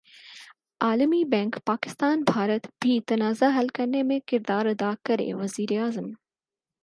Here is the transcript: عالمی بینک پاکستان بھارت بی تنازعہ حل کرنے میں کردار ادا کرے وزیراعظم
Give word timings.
عالمی 0.81 1.23
بینک 1.25 1.57
پاکستان 1.65 2.23
بھارت 2.27 2.67
بی 2.81 2.99
تنازعہ 3.07 3.49
حل 3.59 3.67
کرنے 3.75 4.03
میں 4.03 4.19
کردار 4.27 4.65
ادا 4.65 4.91
کرے 5.05 5.33
وزیراعظم 5.33 6.09